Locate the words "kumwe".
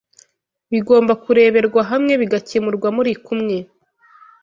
3.25-3.57